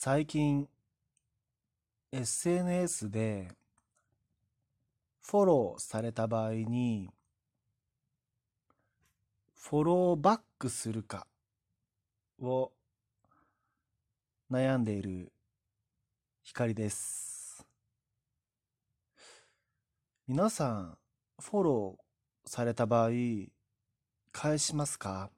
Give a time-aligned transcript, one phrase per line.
[0.00, 0.68] 最近
[2.12, 3.50] SNS で
[5.20, 7.10] フォローされた場合に
[9.56, 11.26] フォローバックするか
[12.40, 12.70] を
[14.48, 15.32] 悩んでいる
[16.44, 17.66] 光です。
[20.28, 20.98] 皆さん
[21.40, 23.10] フォローされた場合
[24.30, 25.32] 返しますか？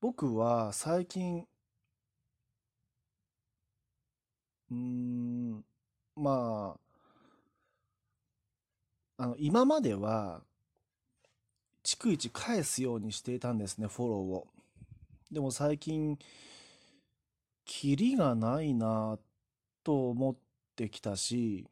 [0.00, 1.46] 僕は最近
[4.70, 5.64] うん。
[6.16, 6.76] ま
[9.18, 10.42] ああの今までは
[11.84, 14.46] 逐一返すようにしていたんですねフォローを。
[15.30, 16.18] でも最近
[17.64, 19.18] キリがないな
[19.82, 20.36] と思っ
[20.76, 21.66] てきたし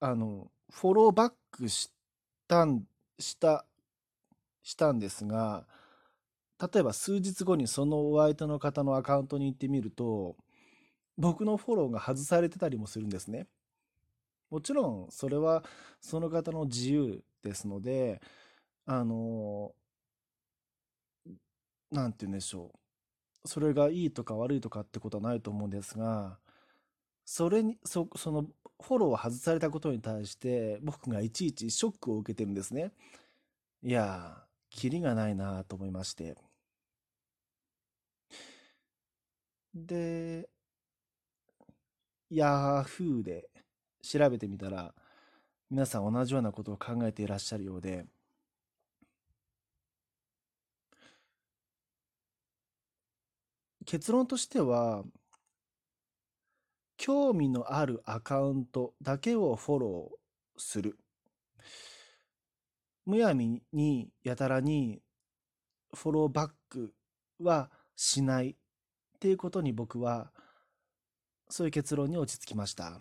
[0.00, 1.90] あのフォローバックし
[2.48, 2.84] たん
[3.18, 3.64] した
[4.62, 5.64] したんですが
[6.62, 10.36] 例えば数日後にそのお相手の方のアカウントに行ってみると
[11.18, 13.48] 僕のフォローが外されてたりもするんですね。
[14.48, 15.64] もちろんそれは
[16.00, 18.20] その方の自由ですので
[18.86, 19.74] あの
[21.90, 22.70] なんて言うんでしょ
[23.44, 23.48] う。
[23.48, 26.38] それがいいとか悪いとかってことはないと思うんですが
[27.24, 28.46] それにそその
[28.80, 32.92] フォローを外されたことに対して僕がいちいちショックを受けてるんですね。
[33.82, 36.36] いやーキリがないなと思いまして。
[39.74, 40.48] で
[42.30, 43.22] Yahoo!
[43.22, 43.48] で
[44.02, 44.94] 調べてみたら
[45.70, 48.06] 皆さん同じようなことを考えていらっしゃるようで。
[53.84, 55.02] 結論としては
[56.96, 60.98] 興味のあるアカウントだけをフォローする。
[63.04, 65.00] むやみにやたらに
[65.94, 66.94] フォローバック
[67.40, 68.56] はしない。
[69.22, 70.32] っていうことに僕は
[71.48, 73.00] そういう結論に落ち着きました。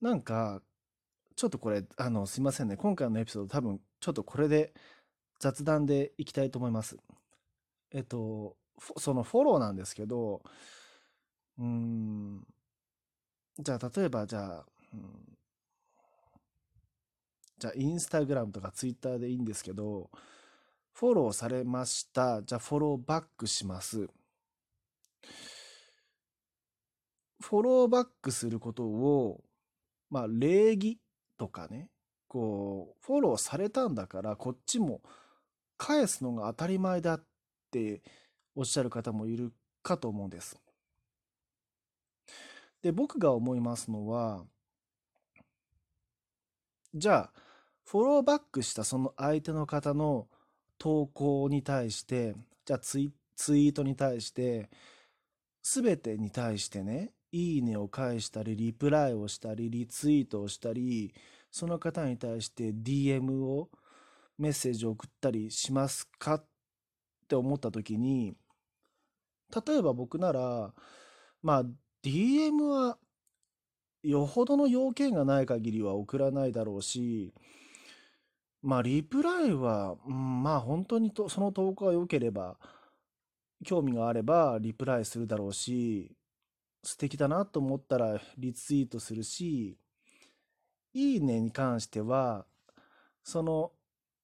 [0.00, 0.62] なんか
[1.36, 2.76] ちょっとこれあのすいませんね。
[2.76, 4.72] 今回のエピソード多分ちょっとこれで
[5.40, 6.96] 雑談でいきたいと思います。
[7.92, 8.56] えっと
[8.98, 10.42] そのフォローなんですけど
[11.58, 12.46] うん。
[13.58, 15.27] じゃあ例えばじゃあ、うん。
[17.58, 20.10] じゃあインスタグラムとかツイッターでいいんですけど
[20.92, 22.42] フォローされました。
[22.42, 24.08] じゃあフォローバックします。
[27.40, 29.44] フォローバックすることを
[30.10, 30.98] まあ礼儀
[31.36, 31.88] とかね
[32.26, 35.00] こうフォローされたんだからこっちも
[35.76, 37.24] 返すのが当たり前だっ
[37.70, 38.02] て
[38.56, 39.52] おっしゃる方もいる
[39.82, 40.60] かと思うんです。
[42.82, 44.44] で僕が思いますのは
[46.94, 47.47] じゃあ
[47.90, 50.26] フォローバックしたその相手の方の
[50.76, 52.34] 投稿に対して
[52.66, 54.68] じゃあツイツイートに対して
[55.62, 61.14] 全てに対してねいいねを返したりリプライをしたりリツイートをしたり
[61.50, 63.70] その方に対して DM を
[64.36, 66.44] メッセージを送ったりしますかっ
[67.26, 68.34] て思った時に
[69.66, 70.74] 例えば僕なら
[71.42, 71.64] まあ
[72.04, 72.98] DM は
[74.02, 77.32] よほどの要件がない限りは送らないだろうし
[78.62, 82.56] まあリプライは、うん、まあ本当にとその投稿が良ければ
[83.64, 86.12] 興味があればリプライするだろうし
[86.82, 89.76] 素敵だなと思ったらリツイートするし
[90.94, 92.46] いいねに関しては
[93.22, 93.72] その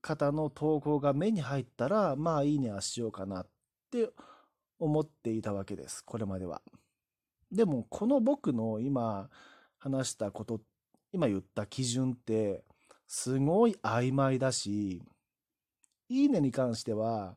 [0.00, 3.46] 方の投稿が目に入ったらまあいいねはしようかなっ
[3.90, 4.10] て
[4.78, 6.62] 思っていたわけですこれまでは。
[7.50, 9.28] でもこの僕の今
[9.78, 10.60] 話したこと
[11.12, 12.64] 今言った基準って
[13.06, 15.02] すごい曖昧だし
[16.08, 17.36] いいねに関しては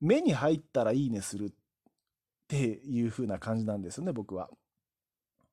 [0.00, 1.48] 目に入ったらいいねするっ
[2.48, 4.48] ていう風な感じなんですよね僕は。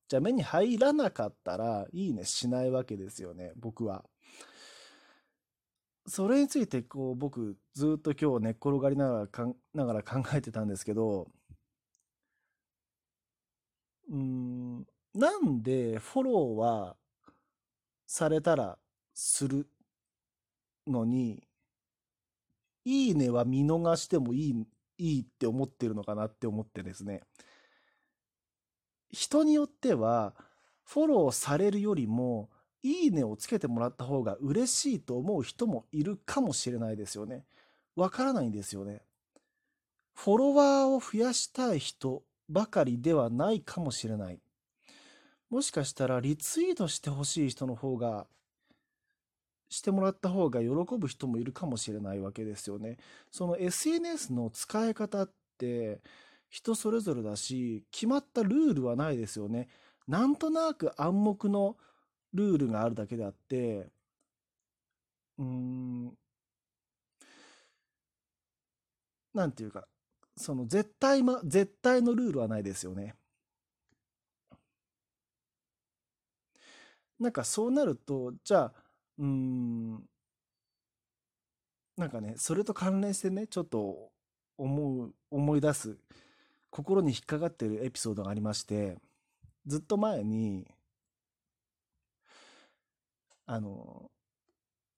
[0.07, 4.05] じゃあ目に入らなかったらいいねしないわけですよね僕は。
[6.07, 11.27] それについてこう僕ずっと今日寝っ転がりながらかんながら考えてたんですけど
[14.11, 16.95] うんなんでフォローは
[18.05, 18.77] されたら
[19.15, 19.67] する
[20.85, 21.47] のに
[22.83, 24.67] いいねは見逃してもいい
[24.97, 27.21] いいって思ってるのかなって思ってですね
[29.09, 30.35] 人によっては
[30.83, 32.49] フォローされるよりも
[32.83, 37.45] いいねをつけてもらった方が嬉しいと思う人もいるかもしれないですよね。
[37.95, 39.01] わからないんですよね。
[40.13, 44.39] フォロワーを増やしたい人ばかりではないかもしれない。
[45.49, 48.27] もしかしたらリツイートしてほしい人の方が
[49.77, 50.67] してもらった方が喜
[50.97, 52.97] ぶ人もいるかもしれないわけですよね。
[53.31, 56.01] その SNS の使い方って
[56.49, 59.67] 人それぞれだし、決まったルールはないですよね。
[60.07, 61.77] なんとなく暗黙の
[62.33, 63.89] ルールがあるだけであって、
[65.37, 66.17] うーん、
[69.33, 69.87] なんていうか、
[70.37, 73.15] その絶対ま、絶対のルールはないですよね。
[77.19, 78.73] なんかそうなると、じゃあ、
[79.17, 80.03] うーん、
[81.97, 84.11] なんかね、それと関連してね、ちょっと
[84.57, 85.97] 思う、思い出す、
[86.69, 88.97] 心に引っかかってるエピソードがありまして、
[89.65, 90.67] ずっと前に、
[93.45, 94.11] あの、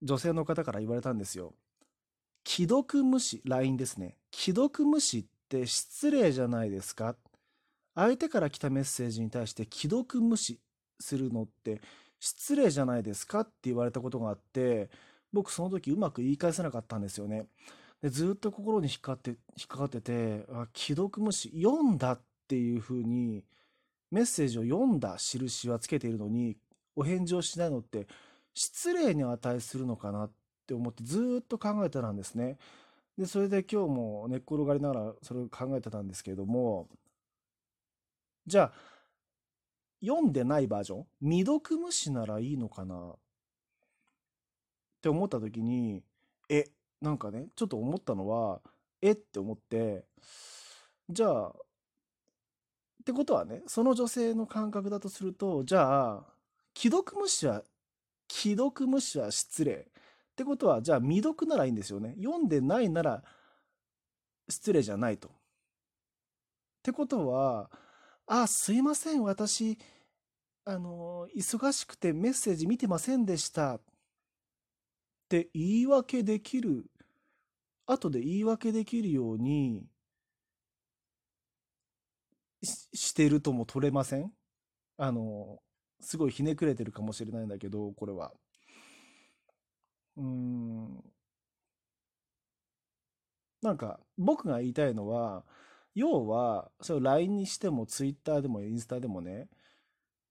[0.02, 1.54] 女性の方から言われたんですよ。
[2.48, 4.16] 既読無視、LINE ですね。
[4.34, 7.16] 既読無視って失礼じゃないですか
[7.96, 10.60] 相手から来たメッセージに対して既読無視
[11.00, 11.82] するのって
[12.20, 14.90] 失礼じゃないですかって言われたことがあって、
[15.34, 17.48] 僕その時うまく言い返せなかったんですよね。
[18.02, 19.36] でずっと心に引っかかって、引
[19.66, 23.44] っかかってて、既読無視、読んだっていう風に、
[24.12, 26.58] メッセージを読んだ印はつけているのに、
[26.96, 28.08] お返事をしないのって
[28.54, 30.32] 失礼に値するのかなっ
[30.66, 32.58] て思ってずっと考えてたんですね。
[33.18, 36.88] で、それで今日も寝っ転がりながらそれを考えてたんですけれども、
[38.48, 38.97] じゃあ、
[40.02, 41.06] 読んでないバージョン？
[41.22, 42.96] 未読無視ならいいのかな？
[42.96, 43.18] っ
[45.02, 46.04] て思った時に、
[46.50, 46.66] え、
[47.02, 48.62] なんかね、ちょっと思ったのは、
[49.02, 49.12] え？
[49.12, 50.06] って思って、
[51.10, 51.54] じゃあ、っ
[53.06, 56.24] てことはね、その女性の感覚だとすると、じゃあ、
[56.78, 57.64] 既読無視は、
[58.30, 59.74] 既読無視は失礼。
[59.74, 59.86] っ
[60.36, 62.16] てことは、じゃあ未読ならいいんですよね。
[62.18, 63.24] 読んでないなら
[64.50, 65.30] 失礼じゃないと。
[65.30, 65.32] っ
[66.84, 67.72] てことは、
[68.30, 69.78] あ、すいません、私、
[70.66, 73.82] あの、忙しくてメッセージ見てませんでしたっ
[75.30, 76.86] て言い訳できる、
[77.86, 79.86] 後で言い訳できるように
[82.64, 84.32] ししてるとも取れません？
[84.98, 85.60] あの、
[86.02, 88.34] すごいひねくれてるかもしれないんだけど、これは。
[90.18, 91.12] うーん。
[93.62, 95.44] なんか、僕が言いたいのは、
[95.98, 99.50] 要は、それを LINE にしても Twitter でもインスタでもね、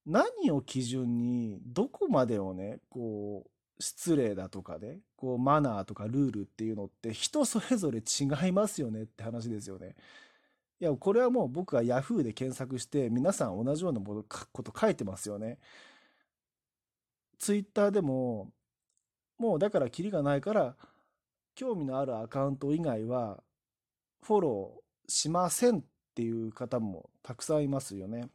[0.05, 9.95] 何を基準に、どこまでをね、こう、失礼だとかね、こう、マナーとかルールっていうのって人それぞれ違いますよねって話ですよね。
[10.79, 14.23] いや、これはもう僕が Yahoo で検索して、皆さん同じようなこ
[14.63, 15.59] と書いてますよね。
[17.39, 18.53] Twitter でも、
[19.37, 20.77] もうだからキリがないから、
[21.55, 23.43] 興味のあるアカウント以外は、
[24.21, 25.83] フォローしませんっ
[26.15, 28.29] ていう方もたくさんいますよね。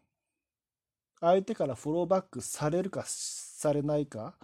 [1.21, 4.35] 相手からフォローバックされるかされないか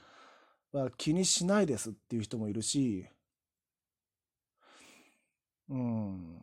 [0.73, 3.07] は気にしないですっていう人もいるし、
[5.69, 6.43] うん。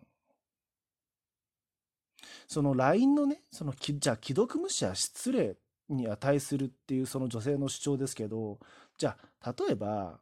[2.48, 5.58] その LINE のね、そのじゃあ既読無視は失礼
[5.90, 8.60] に値するっていうその女性の主張ですけど、
[8.98, 10.20] じゃあ例えば、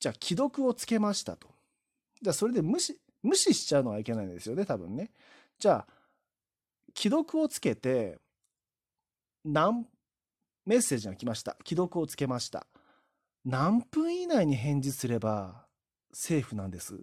[0.00, 1.48] じゃあ既読をつけましたと。
[2.22, 5.10] じゃあそれで無視、無視しちゃうのはいけないんですよね、多分ね。
[5.58, 5.92] じゃあ、
[6.94, 8.18] 既読をつけて、
[9.44, 9.86] 何、
[10.64, 11.56] メッセージが来ました？
[11.64, 12.66] 既読をつけました。
[13.44, 15.66] 何分以内に返事すれば
[16.12, 16.96] セーフなんです？
[16.96, 16.98] っ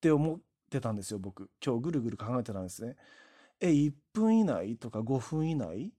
[0.00, 1.50] て思ってたんですよ、僕。
[1.64, 2.96] 今日ぐるぐる考えてたんですね。
[3.60, 5.92] え、1分以内とか5分以内？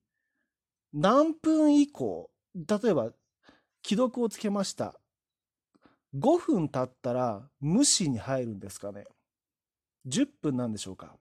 [0.94, 2.32] 何分以降？
[2.56, 3.12] 例えば、
[3.86, 5.00] 既読をつけました。
[6.18, 9.06] 5分経ったら無視に入るんですかね
[10.08, 11.18] ?10 分なんでしょうか？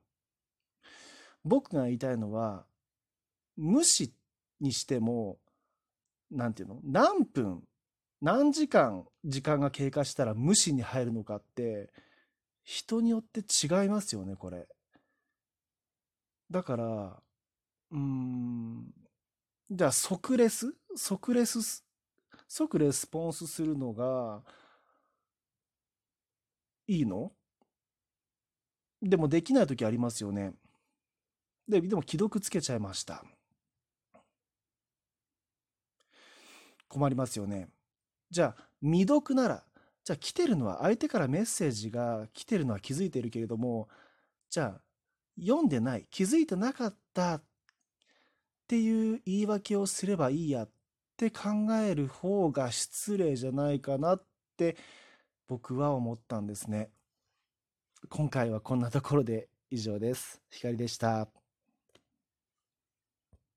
[1.45, 2.65] 僕が言いたいのは、
[3.57, 4.13] 無視
[4.61, 5.39] にしても、
[6.31, 6.81] なんていうの？
[6.85, 7.63] 何分、
[8.21, 11.91] 何時間時間が経過したら無視に入るのかって、
[12.63, 14.67] 人によって違いますよね、これ。
[16.51, 17.23] だから、
[17.91, 18.87] うーん、
[19.71, 20.75] じゃあ即レス？
[20.97, 21.85] 即レス、
[22.47, 24.43] 即レスポンスするのが
[26.87, 27.33] いいの？
[29.03, 30.53] でもできない時ありますよね。
[31.69, 33.25] で、でも既読つけちゃいました。
[36.88, 37.69] 困りますよね。
[38.31, 39.64] じゃあ、未読なら、
[40.05, 43.88] じゃあ来てるのは、相手からメッセージが来てるのは気づいてるけれども、
[44.50, 44.81] じゃあ、
[45.41, 47.43] 読んでない、気づいてなかったっ
[48.69, 50.71] ていう言い訳をすればいいやっ
[51.17, 54.25] て考える方が失礼じゃないかなっ
[54.57, 54.76] て
[55.47, 56.91] 僕は思ったんですね。
[58.09, 60.41] 今回はこんなところで以上です。
[60.51, 61.29] 光でした。